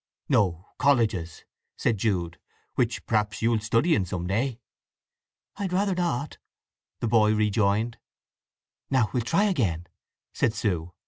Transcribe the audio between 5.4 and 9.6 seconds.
"I'd rather not!" the boy rejoined. "Now we'll try